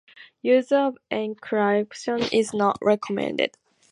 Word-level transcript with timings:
Use 0.41 0.71
of 0.71 0.97
encryption 1.11 2.27
is 2.33 2.55
not 2.55 2.75
recommended. 2.81 3.51